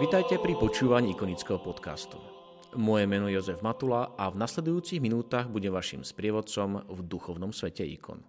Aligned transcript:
Vitajte 0.00 0.40
pri 0.40 0.56
počúvaní 0.56 1.12
ikonického 1.12 1.60
podcastu. 1.60 2.16
Moje 2.72 3.04
meno 3.04 3.28
je 3.28 3.36
Jozef 3.36 3.60
Matula 3.60 4.16
a 4.16 4.32
v 4.32 4.40
nasledujúcich 4.40 4.96
minútach 4.96 5.52
budem 5.52 5.76
vašim 5.76 6.00
sprievodcom 6.00 6.88
v 6.88 6.98
duchovnom 7.04 7.52
svete 7.52 7.84
ikon. 7.84 8.24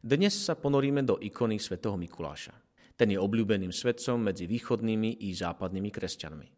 Dnes 0.00 0.32
sa 0.32 0.56
ponoríme 0.56 1.04
do 1.04 1.20
ikony 1.20 1.60
svätého 1.60 2.00
Mikuláša. 2.00 2.56
Ten 2.96 3.12
je 3.12 3.20
obľúbeným 3.20 3.68
svetcom 3.68 4.24
medzi 4.24 4.48
východnými 4.48 5.20
i 5.20 5.36
západnými 5.36 5.92
kresťanmi. 5.92 6.48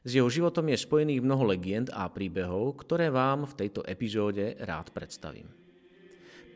S 0.00 0.16
jeho 0.16 0.32
životom 0.32 0.64
je 0.72 0.80
spojených 0.80 1.20
mnoho 1.20 1.52
legend 1.52 1.92
a 1.92 2.08
príbehov, 2.08 2.80
ktoré 2.88 3.12
vám 3.12 3.44
v 3.52 3.68
tejto 3.68 3.84
epizóde 3.84 4.56
rád 4.64 4.96
predstavím. 4.96 5.52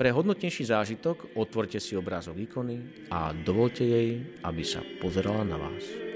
Pre 0.00 0.08
hodnotnejší 0.08 0.64
zážitok 0.64 1.36
otvorte 1.36 1.76
si 1.76 1.92
obrázok 1.92 2.40
ikony 2.40 3.04
a 3.12 3.36
dovolte 3.36 3.84
jej, 3.84 4.40
aby 4.48 4.64
sa 4.64 4.80
pozerala 4.96 5.44
na 5.44 5.60
vás. 5.60 6.11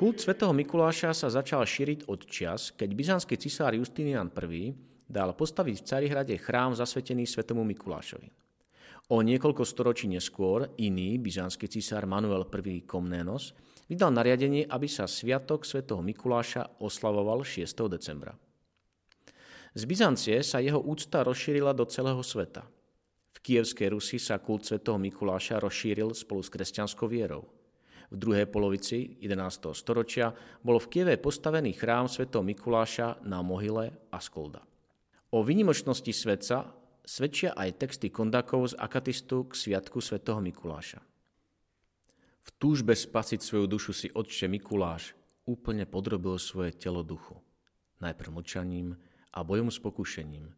Kult 0.00 0.16
svätého 0.16 0.48
Mikuláša 0.56 1.12
sa 1.12 1.28
začal 1.28 1.60
šíriť 1.60 2.08
od 2.08 2.24
čias, 2.24 2.72
keď 2.72 2.88
byzantský 2.96 3.36
cisár 3.36 3.76
Justinian 3.76 4.32
I 4.32 4.72
dal 5.04 5.36
postaviť 5.36 5.76
v 5.76 5.84
Carihrade 5.84 6.34
chrám 6.40 6.72
zasvetený 6.72 7.28
svetomu 7.28 7.68
Mikulášovi. 7.68 8.32
O 9.12 9.20
niekoľko 9.20 9.60
storočí 9.60 10.08
neskôr 10.08 10.72
iný 10.80 11.20
byzantský 11.20 11.68
cisár 11.68 12.08
Manuel 12.08 12.48
I 12.48 12.80
Komnénos 12.88 13.52
vydal 13.92 14.16
nariadenie, 14.16 14.64
aby 14.72 14.88
sa 14.88 15.04
sviatok 15.04 15.68
svätého 15.68 16.00
Mikuláša 16.00 16.80
oslavoval 16.80 17.44
6. 17.44 17.68
decembra. 17.92 18.32
Z 19.76 19.84
Byzancie 19.84 20.40
sa 20.40 20.64
jeho 20.64 20.80
úcta 20.80 21.20
rozšírila 21.28 21.76
do 21.76 21.84
celého 21.84 22.24
sveta. 22.24 22.64
V 23.36 23.38
kievskej 23.44 23.92
Rusi 23.92 24.16
sa 24.16 24.40
kult 24.40 24.64
svätého 24.64 24.96
Mikuláša 24.96 25.60
rozšíril 25.60 26.16
spolu 26.16 26.40
s 26.40 26.48
kresťanskou 26.48 27.04
vierou– 27.04 27.44
v 28.10 28.16
druhej 28.18 28.50
polovici 28.50 29.22
11. 29.22 29.70
storočia 29.70 30.34
bol 30.66 30.82
v 30.82 30.90
Kieve 30.90 31.14
postavený 31.14 31.78
chrám 31.78 32.10
Sv. 32.10 32.26
Mikuláša 32.26 33.22
na 33.22 33.38
mohyle 33.38 33.94
Askolda. 34.10 34.66
O 35.30 35.46
vynimočnosti 35.46 36.10
svetca 36.10 36.74
svedčia 37.06 37.54
aj 37.54 37.86
texty 37.86 38.10
kondakov 38.10 38.74
z 38.74 38.78
akatistu 38.82 39.46
k 39.46 39.54
sviatku 39.54 40.02
Sv. 40.02 40.18
Mikuláša. 40.26 40.98
V 42.40 42.48
túžbe 42.58 42.98
spasiť 42.98 43.38
svoju 43.38 43.70
dušu 43.70 43.92
si 43.94 44.08
otče 44.10 44.50
Mikuláš 44.50 45.14
úplne 45.46 45.86
podrobil 45.86 46.34
svoje 46.42 46.74
telo 46.74 47.06
duchu. 47.06 47.38
Najprv 48.02 48.30
mlčaním 48.42 48.98
a 49.30 49.46
bojom 49.46 49.70
s 49.70 49.78
pokušením. 49.78 50.50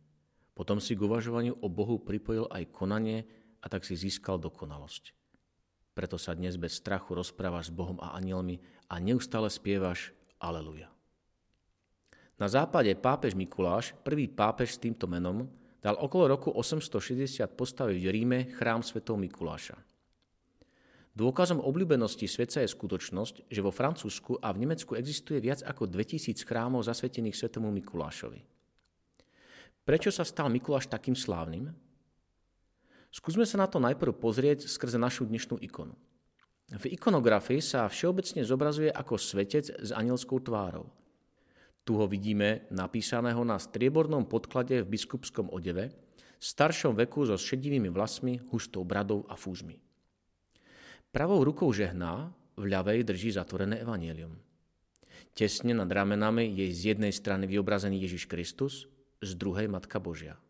Potom 0.57 0.81
si 0.81 0.97
k 0.97 1.05
uvažovaniu 1.05 1.61
o 1.61 1.69
Bohu 1.69 2.01
pripojil 2.01 2.49
aj 2.49 2.73
konanie 2.73 3.29
a 3.61 3.69
tak 3.69 3.85
si 3.85 3.93
získal 3.93 4.41
dokonalosť. 4.41 5.22
Preto 5.93 6.17
sa 6.17 6.33
dnes 6.33 6.57
bez 6.57 6.81
strachu 6.81 7.13
rozprávaš 7.13 7.69
s 7.69 7.77
Bohom 7.77 8.01
a 8.01 8.17
anielmi 8.17 8.57
a 8.89 8.97
neustále 8.97 9.53
spievaš 9.53 10.17
Aleluja. 10.41 10.89
Na 12.41 12.49
západe 12.49 12.91
pápež 12.97 13.37
Mikuláš, 13.37 13.93
prvý 14.03 14.27
pápež 14.27 14.75
s 14.75 14.83
týmto 14.83 15.05
menom, 15.05 15.47
dal 15.85 16.01
okolo 16.01 16.33
roku 16.33 16.49
860 16.51 17.45
postaviť 17.55 17.97
v 18.01 18.09
Ríme 18.09 18.39
chrám 18.57 18.81
svätého 18.81 19.21
Mikuláša. 19.21 19.77
Dôkazom 21.13 21.61
obľúbenosti 21.61 22.25
svetca 22.25 22.65
je 22.65 22.73
skutočnosť, 22.73 23.53
že 23.53 23.61
vo 23.61 23.69
Francúzsku 23.69 24.41
a 24.41 24.49
v 24.49 24.65
Nemecku 24.65 24.97
existuje 24.97 25.45
viac 25.45 25.61
ako 25.61 25.85
2000 25.85 26.41
chrámov 26.41 26.89
zasvetených 26.89 27.37
svetému 27.37 27.69
Mikulášovi. 27.69 28.41
Prečo 29.85 30.09
sa 30.09 30.25
stal 30.25 30.49
Mikuláš 30.49 30.89
takým 30.89 31.13
slávnym? 31.13 31.69
Skúsme 33.13 33.45
sa 33.45 33.61
na 33.61 33.69
to 33.69 33.77
najprv 33.77 34.17
pozrieť 34.17 34.65
skrze 34.65 34.97
našu 34.97 35.29
dnešnú 35.29 35.61
ikonu. 35.61 35.93
V 36.73 36.89
ikonografii 36.97 37.61
sa 37.61 37.85
všeobecne 37.85 38.41
zobrazuje 38.49 38.89
ako 38.89 39.21
svetec 39.21 39.69
s 39.69 39.93
anielskou 39.93 40.41
tvárou. 40.41 40.89
Tu 41.85 41.93
ho 41.93 42.09
vidíme 42.09 42.65
napísaného 42.73 43.45
na 43.45 43.61
striebornom 43.61 44.25
podklade 44.25 44.81
v 44.81 44.91
biskupskom 44.97 45.53
odeve, 45.53 45.93
v 46.41 46.45
staršom 46.45 46.97
veku 46.97 47.29
so 47.29 47.37
šedivými 47.37 47.93
vlasmi, 47.93 48.41
hustou 48.49 48.81
bradou 48.89 49.29
a 49.29 49.37
fúzmi. 49.37 49.77
Pravou 51.13 51.45
rukou 51.45 51.69
žehná, 51.69 52.33
v 52.57 52.65
ľavej 52.73 53.05
drží 53.05 53.37
zatvorené 53.37 53.85
evanielium. 53.85 54.33
Tesne 55.37 55.77
nad 55.77 55.89
ramenami 55.89 56.49
je 56.57 56.73
z 56.73 56.97
jednej 56.97 57.13
strany 57.13 57.45
vyobrazený 57.45 58.01
Ježiš 58.01 58.25
Kristus, 58.25 58.89
z 59.21 59.31
druhej 59.37 59.69
Matka 59.69 60.01
Božia. 60.01 60.41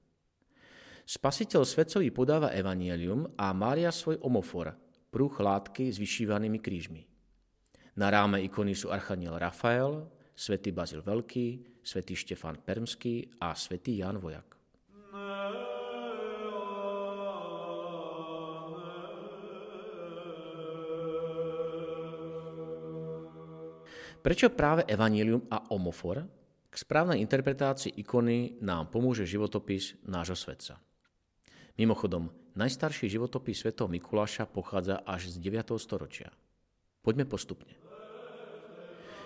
Spasiteľ 1.02 1.66
svetcovi 1.66 2.08
podáva 2.14 2.54
evanielium 2.54 3.34
a 3.34 3.50
Mária 3.50 3.90
svoj 3.90 4.22
omofor, 4.22 4.72
prúh 5.10 5.34
látky 5.34 5.90
s 5.90 5.98
vyšívanými 5.98 6.62
krížmi. 6.62 7.02
Na 7.98 8.08
ráme 8.08 8.40
ikony 8.40 8.72
sú 8.72 8.88
archaniel 8.88 9.36
Rafael, 9.36 10.08
svätý 10.32 10.72
Bazil 10.72 11.04
Veľký, 11.04 11.76
svätý 11.84 12.16
Štefán 12.16 12.64
Permský 12.64 13.36
a 13.36 13.52
svätý 13.52 14.00
Jan 14.00 14.16
Vojak. 14.16 14.56
Prečo 24.22 24.54
práve 24.54 24.86
evanílium 24.86 25.50
a 25.50 25.66
omofor? 25.74 26.22
K 26.70 26.74
správnej 26.78 27.18
interpretácii 27.20 28.00
ikony 28.00 28.62
nám 28.62 28.88
pomôže 28.88 29.26
životopis 29.26 29.98
nášho 30.06 30.38
svetca. 30.38 30.78
Mimochodom, 31.72 32.28
najstarší 32.52 33.08
životopis 33.08 33.64
svätého 33.64 33.88
Mikuláša 33.88 34.44
pochádza 34.44 35.00
až 35.08 35.32
z 35.32 35.40
9. 35.40 35.72
storočia. 35.80 36.28
Poďme 37.00 37.24
postupne. 37.24 37.72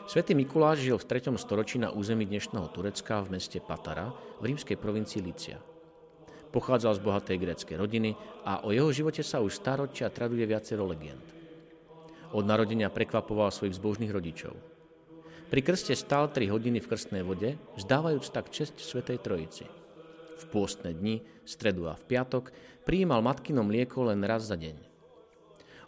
Svetý 0.06 0.38
Mikuláš 0.38 0.86
žil 0.86 0.94
v 0.94 1.10
3. 1.10 1.34
storočí 1.42 1.82
na 1.82 1.90
území 1.90 2.22
dnešného 2.22 2.70
Turecka 2.70 3.18
v 3.26 3.34
meste 3.34 3.58
Patara 3.58 4.14
v 4.38 4.54
rímskej 4.54 4.78
provincii 4.78 5.26
Lícia. 5.26 5.58
Pochádzal 6.54 6.94
z 6.94 7.00
bohatej 7.02 7.36
gréckej 7.42 7.76
rodiny 7.82 8.14
a 8.46 8.62
o 8.62 8.70
jeho 8.70 8.94
živote 8.94 9.26
sa 9.26 9.42
už 9.42 9.50
staročia 9.50 10.06
traduje 10.14 10.46
viacero 10.46 10.86
legend. 10.86 11.26
Od 12.30 12.46
narodenia 12.46 12.94
prekvapoval 12.94 13.50
svojich 13.50 13.74
zbožných 13.74 14.14
rodičov. 14.14 14.54
Pri 15.50 15.60
krste 15.66 15.98
stál 15.98 16.30
3 16.30 16.46
hodiny 16.46 16.78
v 16.78 16.90
krstnej 16.94 17.26
vode, 17.26 17.58
vzdávajúc 17.74 18.30
tak 18.30 18.54
čest 18.54 18.78
Svetej 18.78 19.18
Trojici– 19.18 19.66
v 20.36 20.44
pôstne 20.52 20.92
dni, 20.92 21.24
stredu 21.48 21.88
a 21.88 21.96
v 21.96 22.04
piatok, 22.04 22.52
prijímal 22.84 23.24
matkino 23.24 23.64
mlieko 23.64 24.12
len 24.12 24.22
raz 24.22 24.46
za 24.46 24.54
deň. 24.54 24.76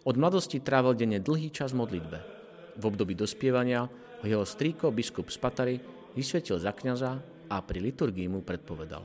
Od 0.07 0.15
mladosti 0.15 0.63
trávil 0.63 0.95
denne 0.95 1.21
dlhý 1.21 1.53
čas 1.53 1.75
v 1.75 1.85
modlitbe. 1.85 2.19
V 2.79 2.83
období 2.87 3.13
dospievania 3.13 3.85
ho 4.19 4.25
jeho 4.25 4.47
strýko, 4.47 4.89
biskup 4.89 5.27
z 5.29 5.37
Patary, 5.37 5.75
vysvetil 6.15 6.57
za 6.57 6.73
kňaza 6.73 7.11
a 7.51 7.55
pri 7.61 7.79
liturgii 7.83 8.27
mu 8.31 8.41
predpovedal. 8.41 9.03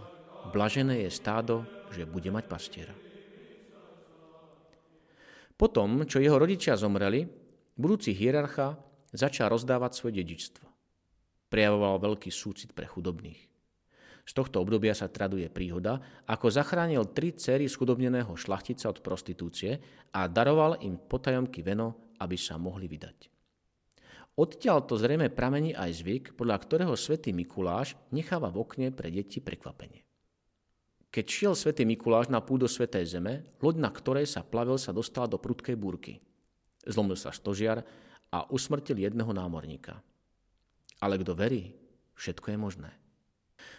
Blažené 0.50 1.04
je 1.06 1.10
stádo, 1.10 1.66
že 1.90 2.08
bude 2.08 2.28
mať 2.30 2.44
pastiera. 2.46 2.94
Potom, 5.54 6.02
čo 6.04 6.18
jeho 6.18 6.34
rodičia 6.34 6.74
zomreli, 6.74 7.24
budúci 7.78 8.10
hierarcha 8.10 8.74
začal 9.14 9.54
rozdávať 9.54 9.94
svoje 9.94 10.20
dedičstvo. 10.22 10.66
Prejavoval 11.46 12.02
veľký 12.02 12.34
súcit 12.34 12.74
pre 12.74 12.90
chudobných. 12.90 13.53
Z 14.24 14.32
tohto 14.32 14.64
obdobia 14.64 14.96
sa 14.96 15.12
traduje 15.12 15.52
príhoda, 15.52 16.00
ako 16.24 16.48
zachránil 16.48 17.12
tri 17.12 17.36
cery 17.36 17.68
schudobneného 17.68 18.32
šlachtica 18.40 18.88
od 18.88 19.04
prostitúcie 19.04 19.76
a 20.16 20.24
daroval 20.24 20.80
im 20.80 20.96
potajomky 20.96 21.60
veno, 21.60 22.16
aby 22.24 22.36
sa 22.40 22.56
mohli 22.56 22.88
vydať. 22.88 23.28
Odtiaľ 24.34 24.82
to 24.88 24.98
zrejme 24.98 25.30
pramení 25.30 25.76
aj 25.76 26.02
zvyk, 26.02 26.24
podľa 26.34 26.56
ktorého 26.58 26.94
svätý 26.98 27.30
Mikuláš 27.30 27.94
necháva 28.10 28.50
v 28.50 28.66
okne 28.66 28.90
pre 28.90 29.12
deti 29.12 29.38
prekvapenie. 29.38 30.02
Keď 31.14 31.24
šiel 31.30 31.54
svätý 31.54 31.86
Mikuláš 31.86 32.26
na 32.26 32.42
púdo 32.42 32.66
Svetej 32.66 33.06
Zeme, 33.06 33.46
loď, 33.62 33.78
na 33.78 33.94
ktorej 33.94 34.26
sa 34.26 34.42
plavil, 34.42 34.74
sa 34.74 34.90
dostala 34.90 35.30
do 35.30 35.38
prudkej 35.38 35.78
búrky. 35.78 36.18
Zlomil 36.82 37.14
sa 37.14 37.30
stožiar 37.30 37.86
a 38.34 38.42
usmrtil 38.50 38.98
jedného 38.98 39.30
námorníka. 39.30 40.02
Ale 40.98 41.14
kto 41.22 41.38
verí, 41.38 41.70
všetko 42.18 42.50
je 42.50 42.58
možné. 42.58 42.90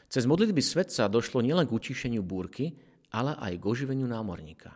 Cez 0.10 0.24
modlitby 0.30 0.62
svetca 0.62 1.10
došlo 1.10 1.42
nielen 1.42 1.66
k 1.66 1.76
utišeniu 1.76 2.22
búrky, 2.22 2.78
ale 3.12 3.36
aj 3.36 3.54
k 3.58 3.64
oživeniu 3.64 4.06
námorníka. 4.06 4.76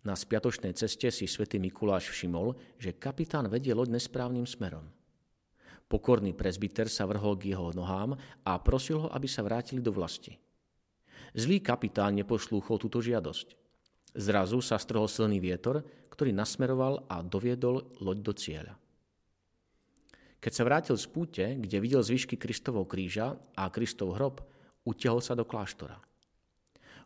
Na 0.00 0.16
spiatočnej 0.16 0.72
ceste 0.72 1.12
si 1.12 1.28
svätý 1.28 1.60
Mikuláš 1.60 2.08
všimol, 2.08 2.56
že 2.80 2.96
kapitán 2.96 3.52
vedie 3.52 3.76
loď 3.76 4.00
nesprávnym 4.00 4.48
smerom. 4.48 4.88
Pokorný 5.90 6.32
prezbiter 6.32 6.88
sa 6.88 7.04
vrhol 7.04 7.36
k 7.36 7.52
jeho 7.52 7.74
nohám 7.76 8.16
a 8.46 8.52
prosil 8.62 9.04
ho, 9.04 9.08
aby 9.12 9.28
sa 9.28 9.44
vrátili 9.44 9.84
do 9.84 9.92
vlasti. 9.92 10.38
Zlý 11.36 11.60
kapitán 11.60 12.16
neposlúchol 12.16 12.80
túto 12.80 13.02
žiadosť. 13.04 13.58
Zrazu 14.16 14.64
sa 14.64 14.80
strhol 14.80 15.06
silný 15.06 15.36
vietor, 15.36 15.84
ktorý 16.08 16.32
nasmeroval 16.32 17.04
a 17.06 17.20
doviedol 17.20 17.92
loď 18.00 18.18
do 18.24 18.32
cieľa. 18.32 18.74
Keď 20.40 20.52
sa 20.56 20.64
vrátil 20.64 20.96
z 20.96 21.06
púte, 21.12 21.44
kde 21.44 21.76
videl 21.84 22.00
zvyšky 22.00 22.40
Kristovho 22.40 22.88
kríža 22.88 23.36
a 23.52 23.68
Kristov 23.68 24.16
hrob, 24.16 24.40
utiahol 24.88 25.20
sa 25.20 25.36
do 25.36 25.44
kláštora. 25.44 26.00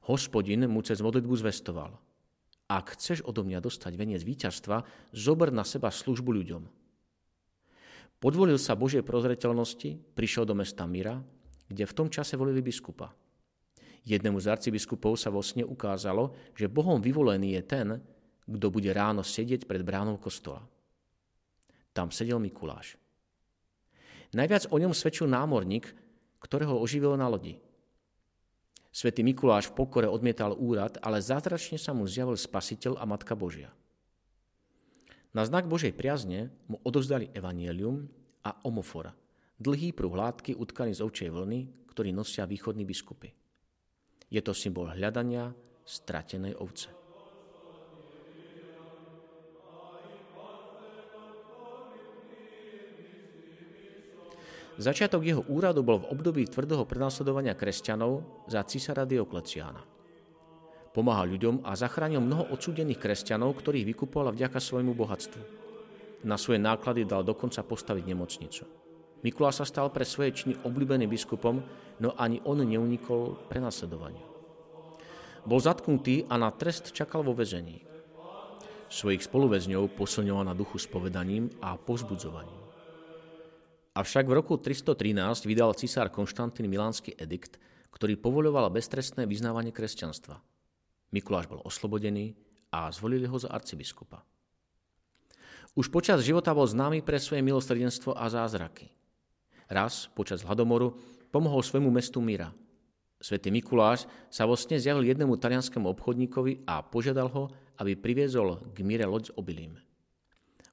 Hospodin 0.07 0.71
mu 0.71 0.87
cez 0.87 1.03
modlitbu 1.03 1.35
zvestoval. 1.43 1.99
Ak 2.71 2.95
chceš 2.95 3.27
odo 3.27 3.43
mňa 3.43 3.59
dostať 3.59 3.93
veniec 3.99 4.23
víťazstva, 4.23 4.87
zober 5.11 5.51
na 5.51 5.67
seba 5.67 5.91
službu 5.91 6.31
ľuďom. 6.31 6.63
Podvolil 8.23 8.57
sa 8.57 8.79
Božej 8.79 9.05
prozreteľnosti, 9.05 10.17
prišiel 10.17 10.49
do 10.49 10.57
mesta 10.57 10.87
Mira, 10.89 11.21
kde 11.69 11.85
v 11.85 11.97
tom 11.97 12.09
čase 12.09 12.39
volili 12.39 12.65
biskupa. 12.65 13.13
Jednému 14.05 14.37
z 14.41 14.49
arcibiskupov 14.53 15.17
sa 15.17 15.33
vo 15.33 15.43
sne 15.45 15.65
ukázalo, 15.65 16.33
že 16.57 16.71
Bohom 16.71 17.01
vyvolený 17.01 17.57
je 17.61 17.63
ten, 17.65 17.89
kto 18.45 18.67
bude 18.69 18.93
ráno 18.93 19.25
sedieť 19.25 19.65
pred 19.65 19.81
bránou 19.81 20.21
kostola. 20.21 20.61
Tam 21.93 22.13
sedel 22.13 22.37
Mikuláš. 22.41 23.01
Najviac 24.35 24.69
o 24.71 24.77
ňom 24.77 24.91
svedčil 24.91 25.31
námorník, 25.31 25.95
ktorého 26.43 26.77
oživil 26.77 27.15
na 27.15 27.31
lodi. 27.31 27.57
Svetý 28.95 29.27
Mikuláš 29.27 29.71
v 29.71 29.83
pokore 29.83 30.07
odmietal 30.07 30.55
úrad, 30.55 31.03
ale 31.03 31.19
zázračne 31.19 31.79
sa 31.79 31.91
mu 31.91 32.07
zjavil 32.07 32.39
Spasiteľ 32.39 32.99
a 32.99 33.05
Matka 33.07 33.35
Božia. 33.35 33.75
Na 35.35 35.43
znak 35.43 35.67
Božej 35.67 35.91
priazne 35.99 36.55
mu 36.71 36.79
odovzdali 36.87 37.27
evanielium 37.35 38.07
a 38.47 38.55
omofora, 38.63 39.11
dlhý 39.59 39.91
pruh 39.91 40.15
látky 40.15 40.55
utkaný 40.55 40.95
z 40.95 41.03
ovčej 41.03 41.31
vlny, 41.35 41.91
ktorý 41.91 42.15
nosia 42.15 42.47
východní 42.47 42.87
biskupy. 42.87 43.35
Je 44.31 44.39
to 44.39 44.55
symbol 44.55 44.87
hľadania 44.95 45.51
stratenej 45.83 46.55
ovce. 46.55 47.04
Začiatok 54.75 55.23
jeho 55.23 55.47
úradu 55.47 55.87
bol 55.87 56.03
v 56.03 56.11
období 56.11 56.43
tvrdého 56.51 56.83
prenasledovania 56.83 57.55
kresťanov 57.55 58.45
za 58.51 58.67
císara 58.67 59.07
Diokleciána. 59.07 59.79
Pomáhal 60.91 61.31
ľuďom 61.35 61.63
a 61.63 61.79
zachránil 61.79 62.19
mnoho 62.19 62.51
odsúdených 62.55 62.99
kresťanov, 62.99 63.55
ktorých 63.55 63.87
vykupoval 63.95 64.35
vďaka 64.35 64.59
svojmu 64.59 64.95
bohatstvu. 64.95 65.43
Na 66.27 66.35
svoje 66.35 66.59
náklady 66.59 67.07
dal 67.07 67.23
dokonca 67.23 67.63
postaviť 67.63 68.05
nemocnicu. 68.07 68.67
Mikulás 69.23 69.63
sa 69.63 69.67
stal 69.67 69.95
pre 69.95 70.03
svoje 70.03 70.35
činy 70.35 70.55
obľúbeným 70.67 71.11
biskupom, 71.11 71.63
no 72.03 72.11
ani 72.19 72.43
on 72.43 72.63
neunikol 72.63 73.47
prenasledovaniu. 73.47 74.27
Bol 75.45 75.61
zatknutý 75.61 76.27
a 76.27 76.35
na 76.35 76.51
trest 76.51 76.91
čakal 76.91 77.23
vo 77.23 77.37
väzení. 77.37 77.85
Svojich 78.91 79.23
spoluväzňov 79.23 79.95
posilňoval 79.95 80.51
na 80.51 80.55
duchu 80.55 80.83
spovedaním 80.83 81.51
a 81.63 81.79
pozbudzovaním. 81.79 82.64
Avšak 83.95 84.27
v 84.27 84.35
roku 84.35 84.59
313 84.59 85.47
vydal 85.47 85.71
cisár 85.79 86.11
Konštantín 86.11 86.67
Milánsky 86.67 87.15
edikt, 87.15 87.63
ktorý 87.95 88.19
povoľoval 88.19 88.75
beztrestné 88.75 89.23
vyznávanie 89.23 89.71
kresťanstva. 89.71 90.43
Mikuláš 91.15 91.47
bol 91.47 91.63
oslobodený 91.63 92.35
a 92.75 92.91
zvolili 92.91 93.31
ho 93.31 93.39
za 93.39 93.55
arcibiskupa. 93.55 94.27
Už 95.79 95.95
počas 95.95 96.27
života 96.27 96.51
bol 96.51 96.67
známy 96.67 97.07
pre 97.07 97.23
svoje 97.23 97.47
milosrdenstvo 97.47 98.19
a 98.19 98.27
zázraky. 98.27 98.91
Raz, 99.71 100.11
počas 100.11 100.43
hladomoru, 100.43 100.99
pomohol 101.31 101.63
svojmu 101.63 101.95
mestu 101.95 102.19
Mira. 102.19 102.51
Svetý 103.23 103.55
Mikuláš 103.55 104.11
sa 104.27 104.43
vo 104.43 104.59
sne 104.59 104.83
zjavil 104.83 105.07
jednému 105.07 105.39
talianskému 105.39 105.87
obchodníkovi 105.95 106.67
a 106.67 106.83
požiadal 106.83 107.31
ho, 107.31 107.47
aby 107.79 107.95
priviezol 107.95 108.59
k 108.75 108.83
Mire 108.83 109.07
loď 109.07 109.31
s 109.31 109.35
obilím. 109.39 109.79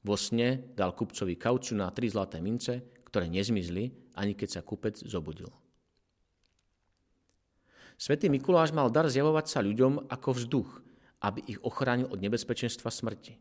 Vo 0.02 0.18
sne 0.18 0.74
dal 0.74 0.98
kupcovi 0.98 1.38
kauču 1.38 1.78
na 1.78 1.94
tri 1.94 2.10
zlaté 2.10 2.42
mince, 2.42 3.01
ktoré 3.12 3.28
nezmizli, 3.28 3.92
ani 4.16 4.32
keď 4.32 4.50
sa 4.56 4.62
kupec 4.64 4.96
zobudil. 5.04 5.52
Svetý 8.00 8.32
Mikuláš 8.32 8.72
mal 8.72 8.88
dar 8.88 9.12
zjavovať 9.12 9.46
sa 9.52 9.60
ľuďom 9.60 10.08
ako 10.08 10.30
vzduch, 10.32 10.70
aby 11.22 11.44
ich 11.44 11.60
ochránil 11.60 12.08
od 12.08 12.24
nebezpečenstva 12.24 12.88
smrti. 12.88 13.36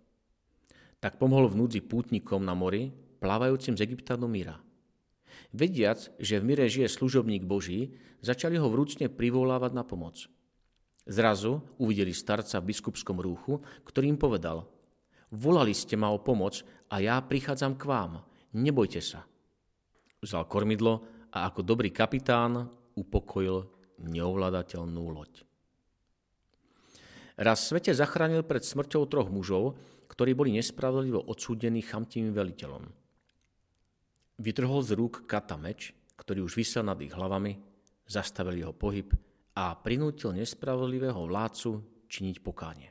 Tak 0.99 1.23
pomohol 1.23 1.49
v 1.49 1.65
núdzi 1.65 1.81
pútnikom 1.87 2.43
na 2.43 2.53
mori, 2.53 2.91
plávajúcim 3.23 3.79
z 3.79 3.87
Egypta 3.87 4.19
do 4.19 4.27
Míra. 4.27 4.59
Vediac, 5.55 6.13
že 6.19 6.43
v 6.43 6.47
Mire 6.51 6.67
žije 6.67 6.91
služobník 6.91 7.47
Boží, 7.47 7.95
začali 8.21 8.59
ho 8.59 8.69
vrúcne 8.69 9.07
privolávať 9.07 9.73
na 9.73 9.87
pomoc. 9.87 10.27
Zrazu 11.07 11.63
uvideli 11.81 12.13
starca 12.13 12.59
v 12.61 12.75
biskupskom 12.75 13.23
rúchu, 13.23 13.63
ktorý 13.87 14.13
im 14.13 14.19
povedal 14.19 14.67
Volali 15.31 15.73
ste 15.73 15.95
ma 15.95 16.11
o 16.11 16.19
pomoc 16.19 16.61
a 16.91 16.99
ja 16.99 17.23
prichádzam 17.23 17.79
k 17.79 17.87
vám. 17.87 18.27
Nebojte 18.51 18.99
sa 18.99 19.30
vzal 20.21 20.45
kormidlo 20.45 21.05
a 21.33 21.49
ako 21.49 21.65
dobrý 21.65 21.89
kapitán 21.89 22.69
upokojil 22.97 23.65
neovladateľnú 24.01 25.03
loď. 25.13 25.45
Raz 27.41 27.73
svete 27.73 27.97
zachránil 27.97 28.45
pred 28.45 28.61
smrťou 28.61 29.09
troch 29.09 29.33
mužov, 29.33 29.81
ktorí 30.13 30.37
boli 30.37 30.53
nespravodlivo 30.53 31.25
odsúdení 31.25 31.81
chamtivým 31.81 32.37
veliteľom. 32.37 32.85
Vytrhol 34.41 34.81
z 34.85 34.93
rúk 34.97 35.25
kata 35.25 35.57
meč, 35.57 35.97
ktorý 36.21 36.45
už 36.45 36.57
vysel 36.57 36.85
nad 36.85 37.01
ich 37.01 37.13
hlavami, 37.13 37.57
zastavil 38.05 38.61
jeho 38.61 38.77
pohyb 38.77 39.09
a 39.57 39.73
prinútil 39.77 40.37
nespravodlivého 40.37 41.17
vládcu 41.17 41.81
činiť 42.11 42.37
pokánie. 42.45 42.91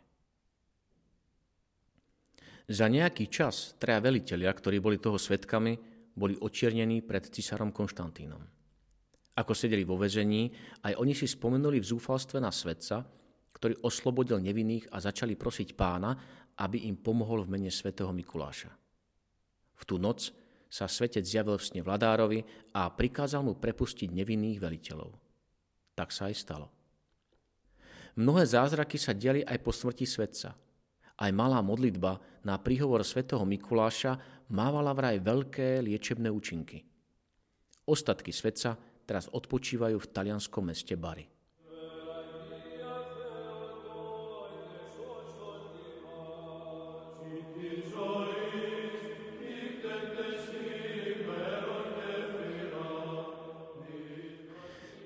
Za 2.70 2.86
nejaký 2.86 3.30
čas 3.30 3.74
traja 3.82 3.98
veliteľia, 4.02 4.50
ktorí 4.54 4.78
boli 4.78 5.02
toho 5.02 5.18
svetkami, 5.18 5.99
boli 6.16 6.36
očiernení 6.38 7.06
pred 7.06 7.28
cisárom 7.30 7.74
Konštantínom. 7.74 8.42
Ako 9.40 9.54
sedeli 9.56 9.88
vo 9.88 9.96
väzení, 9.96 10.52
aj 10.84 11.00
oni 11.00 11.16
si 11.16 11.24
spomenuli 11.24 11.80
v 11.80 11.90
zúfalstve 11.96 12.44
na 12.44 12.52
svetca, 12.52 13.08
ktorý 13.56 13.84
oslobodil 13.88 14.44
nevinných 14.44 14.92
a 14.92 15.00
začali 15.00 15.40
prosiť 15.40 15.76
pána, 15.76 16.12
aby 16.60 16.92
im 16.92 17.00
pomohol 17.00 17.48
v 17.48 17.56
mene 17.56 17.72
svätého 17.72 18.12
Mikuláša. 18.12 18.72
V 19.80 19.84
tú 19.88 19.96
noc 19.96 20.36
sa 20.68 20.92
svetec 20.92 21.24
zjavil 21.24 21.56
v 21.56 21.66
sne 21.66 21.82
vladárovi 21.82 22.40
a 22.76 22.92
prikázal 22.92 23.42
mu 23.42 23.56
prepustiť 23.56 24.12
nevinných 24.12 24.60
veliteľov. 24.60 25.12
Tak 25.96 26.12
sa 26.12 26.28
aj 26.28 26.36
stalo. 26.36 26.68
Mnohé 28.20 28.44
zázraky 28.44 29.00
sa 29.00 29.16
diali 29.16 29.40
aj 29.48 29.58
po 29.64 29.72
smrti 29.72 30.04
svetca– 30.04 30.52
aj 31.20 31.32
malá 31.36 31.60
modlitba 31.60 32.16
na 32.48 32.56
príhovor 32.56 33.04
svätého 33.04 33.44
Mikuláša 33.44 34.16
mávala 34.56 34.96
vraj 34.96 35.20
veľké 35.20 35.84
liečebné 35.84 36.32
účinky. 36.32 36.80
Ostatky 37.84 38.32
svetca 38.32 38.80
teraz 39.04 39.28
odpočívajú 39.28 39.98
v 40.00 40.12
talianskom 40.14 40.72
meste 40.72 40.96
Bari. 40.96 41.28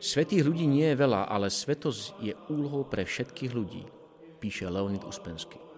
Svetých 0.04 0.44
ľudí 0.46 0.68
nie 0.68 0.94
je 0.94 1.00
veľa, 1.00 1.32
ale 1.32 1.48
svetosť 1.48 2.22
je 2.22 2.36
úlohou 2.52 2.86
pre 2.86 3.08
všetkých 3.08 3.56
ľudí, 3.56 3.88
píše 4.38 4.68
Leonid 4.68 5.02
Uspensky. 5.08 5.73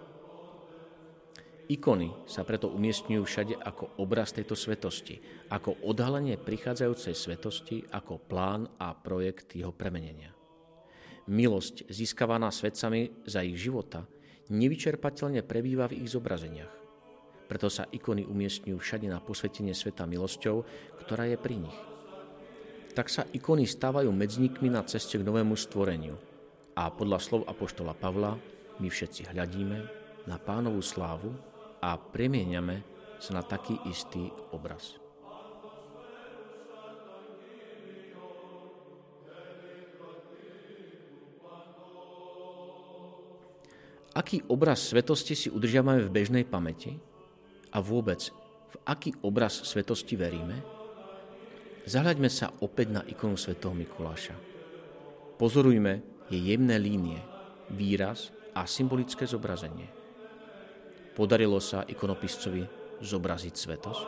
Ikony 1.66 2.14
sa 2.30 2.46
preto 2.46 2.70
umiestňujú 2.70 3.24
všade 3.26 3.56
ako 3.58 3.98
obraz 3.98 4.30
tejto 4.38 4.54
svetosti, 4.54 5.18
ako 5.50 5.82
odhalenie 5.82 6.38
prichádzajúcej 6.38 7.16
svetosti, 7.18 7.82
ako 7.90 8.22
plán 8.22 8.70
a 8.78 8.94
projekt 8.94 9.58
jeho 9.58 9.74
premenenia. 9.74 10.30
Milosť 11.26 11.90
získavaná 11.90 12.54
svetcami 12.54 13.26
za 13.26 13.42
ich 13.42 13.58
života 13.58 14.06
nevyčerpateľne 14.54 15.42
prebýva 15.42 15.90
v 15.90 16.06
ich 16.06 16.14
zobrazeniach. 16.14 16.70
Preto 17.50 17.66
sa 17.66 17.90
ikony 17.90 18.30
umiestňujú 18.30 18.78
všade 18.78 19.10
na 19.10 19.18
posvetenie 19.18 19.74
sveta 19.74 20.06
milosťou, 20.06 20.62
ktorá 21.02 21.26
je 21.34 21.38
pri 21.42 21.66
nich. 21.66 21.80
Tak 22.94 23.10
sa 23.10 23.26
ikony 23.26 23.66
stávajú 23.66 24.14
medzníkmi 24.14 24.70
na 24.70 24.86
ceste 24.86 25.18
k 25.18 25.26
novému 25.26 25.58
stvoreniu. 25.58 26.14
A 26.78 26.94
podľa 26.94 27.18
slov 27.18 27.42
apoštola 27.50 27.98
Pavla 27.98 28.38
my 28.78 28.86
všetci 28.86 29.34
hľadíme 29.34 29.78
na 30.30 30.38
pánovú 30.38 30.82
slávu 30.86 31.55
a 31.82 31.98
premieňame 32.00 32.84
sa 33.20 33.32
na 33.36 33.44
taký 33.44 33.80
istý 33.90 34.30
obraz. 34.52 35.00
Aký 44.16 44.40
obraz 44.48 44.80
svetosti 44.80 45.36
si 45.36 45.48
udržiavame 45.52 46.08
v 46.08 46.14
bežnej 46.14 46.48
pamäti 46.48 46.96
a 47.76 47.84
vôbec 47.84 48.32
v 48.72 48.76
aký 48.88 49.12
obraz 49.20 49.60
svetosti 49.68 50.16
veríme? 50.16 50.64
Zahľaďme 51.84 52.32
sa 52.32 52.48
opäť 52.64 52.96
na 52.96 53.02
ikonu 53.04 53.36
svätého 53.36 53.76
Mikuláša. 53.76 54.40
Pozorujme 55.36 56.24
jej 56.32 56.42
jemné 56.56 56.80
línie, 56.80 57.20
výraz 57.76 58.32
a 58.56 58.64
symbolické 58.64 59.28
zobrazenie. 59.28 60.05
Podarilo 61.16 61.64
sa 61.64 61.88
ikonopiscovi 61.88 62.68
zobraziť 63.00 63.56
svetosť? 63.56 64.04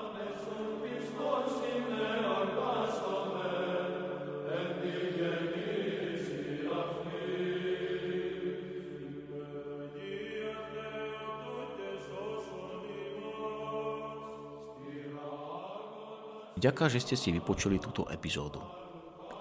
Ďakujem, 16.58 16.90
že 16.90 17.04
ste 17.06 17.16
si 17.16 17.30
vypočuli 17.32 17.80
túto 17.80 18.04
epizódu. 18.12 18.60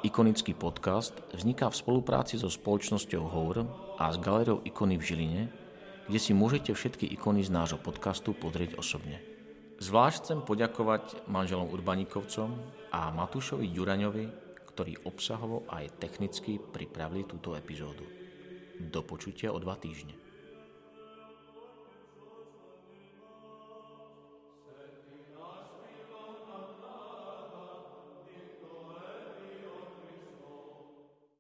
Ikonický 0.05 0.55
podcast 0.55 1.17
vzniká 1.35 1.67
v 1.73 1.81
spolupráci 1.83 2.39
so 2.39 2.47
spoločnosťou 2.47 3.27
Hour 3.27 3.67
a 3.99 4.13
s 4.13 4.21
galériou 4.23 4.63
Ikony 4.63 5.01
v 5.01 5.03
Žiline, 5.03 5.66
kde 6.07 6.19
si 6.23 6.33
môžete 6.35 6.75
všetky 6.75 7.07
ikony 7.19 7.43
z 7.43 7.51
nášho 7.51 7.79
podcastu 7.83 8.35
pozrieť 8.35 8.79
osobne. 8.79 9.19
Zvlášť 9.77 10.17
chcem 10.23 10.41
poďakovať 10.41 11.29
manželom 11.29 11.69
Urbaníkovcom 11.69 12.51
a 12.91 13.13
Matúšovi 13.13 13.69
Ďuraňovi, 13.71 14.27
ktorí 14.73 15.05
obsahovo 15.05 15.69
aj 15.69 16.01
technicky 16.01 16.57
pripravili 16.57 17.29
túto 17.29 17.53
epizódu. 17.53 18.05
Do 18.77 19.01
počutia 19.05 19.53
o 19.53 19.59
dva 19.61 19.77
týždne. 19.77 20.26